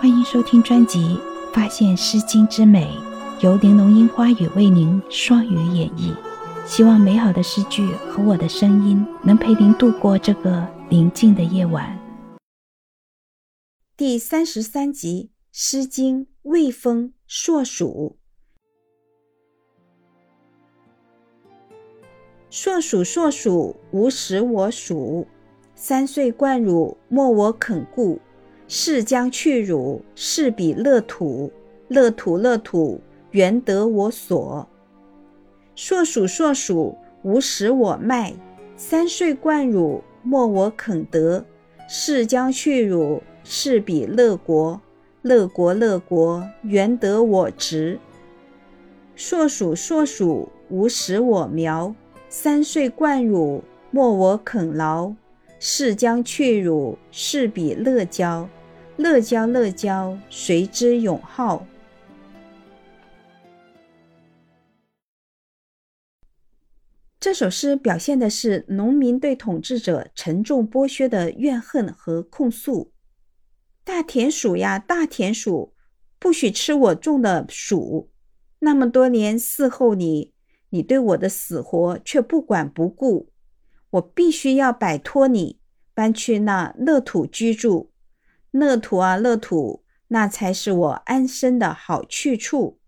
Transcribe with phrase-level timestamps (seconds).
[0.00, 0.98] 欢迎收听专辑
[1.52, 2.86] 《发现诗经之美》，
[3.44, 6.16] 由玲珑樱花雨为您双语演绎。
[6.64, 11.98] 希望美好的诗句和我的声音能陪您度过这个宁静的夜晚。
[13.94, 18.16] 第三十三集《诗经·魏风·硕鼠》。
[22.48, 25.26] 硕鼠，硕鼠，无食我黍。
[25.74, 28.18] 三岁贯汝，莫我肯顾。
[28.72, 31.50] 是将去汝，是彼乐土。
[31.88, 33.00] 乐土，乐土，
[33.32, 34.68] 原得我所。
[35.74, 38.32] 硕鼠，硕鼠，无食我麦。
[38.76, 41.44] 三岁贯汝，莫我肯得。
[41.88, 44.80] 是将去汝，是彼乐国。
[45.22, 47.98] 乐国，乐国，原得我直。
[49.16, 51.92] 硕鼠，硕鼠，无食我苗。
[52.28, 55.12] 三岁贯汝，莫我肯劳。
[55.58, 58.48] 是将去汝，是彼乐交。
[59.00, 61.66] 乐交乐交，谁之永好？
[67.18, 72.92] 这首诗表现的是农民对统治者沉重剥削的怨恨和控诉。
[73.82, 75.72] 大田鼠呀，大田鼠，
[76.18, 78.10] 不许吃我种的薯！
[78.58, 80.34] 那么多年伺候你，
[80.68, 83.32] 你对我的死活却不管不顾。
[83.92, 85.58] 我必须要摆脱你，
[85.94, 87.89] 搬去那乐土居住。
[88.50, 92.78] 乐土啊，乐土，那才是我安身的好去处。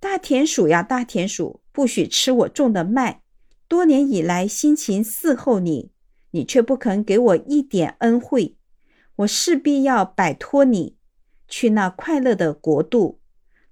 [0.00, 3.22] 大田鼠呀，大田鼠，不许吃我种的麦。
[3.68, 5.92] 多年以来辛勤伺候你，
[6.32, 8.56] 你却不肯给我一点恩惠。
[9.16, 10.96] 我势必要摆脱你，
[11.46, 13.20] 去那快乐的国度。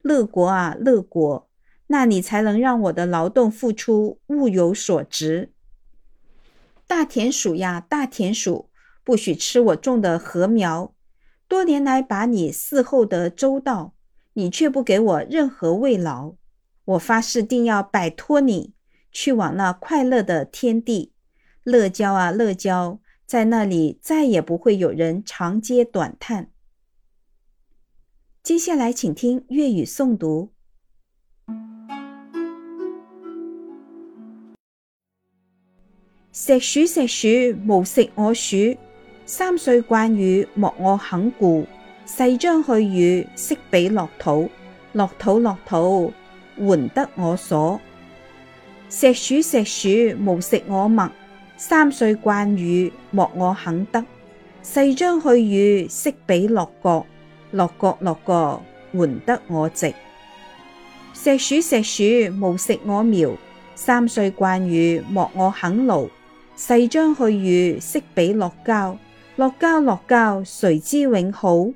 [0.03, 1.49] 乐国啊，乐国，
[1.89, 5.53] 那你才能让我的劳动付出物有所值。
[6.87, 8.68] 大田鼠呀，大田鼠。
[9.09, 10.93] 不许吃我种的禾苗，
[11.49, 13.95] 多年来把你伺候得周到，
[14.35, 16.35] 你却不给我任何慰劳。
[16.85, 18.75] 我发誓定要摆脱你，
[19.11, 21.15] 去往那快乐的天地。
[21.63, 26.51] 乐交啊乐交，在那里再也不会有人长嗟短叹。
[28.43, 30.53] 接下来，请听粤语诵读：
[36.31, 37.27] 食鼠食鼠，
[37.67, 38.77] 无食我黍。
[39.31, 41.67] 三岁贯汝，莫我肯顾。
[42.07, 44.51] 誓将去汝，识彼乐土。
[44.95, 46.11] 乐土，乐土，
[46.57, 47.79] 还得我所。
[48.89, 51.11] 石鼠，石鼠，无食我麦。
[51.59, 54.03] 三岁贯汝，莫我肯得。
[54.63, 57.05] 誓将去汝，识彼乐国。
[57.51, 58.63] 乐国，乐国，
[58.95, 59.93] 还得我直。
[61.13, 62.03] 石鼠，石鼠，
[62.41, 63.37] 无食我苗。
[63.75, 66.09] 三岁贯汝，莫我肯劳。
[66.57, 68.97] 誓将去汝，识彼乐交。
[69.39, 71.69] 乐教乐教，谁知永好？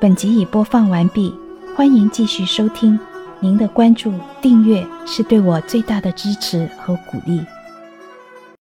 [0.00, 1.34] 本集已播放完毕，
[1.74, 2.96] 欢迎继续收听。
[3.40, 7.44] 您的关注、订阅是对我最大的支持和鼓励。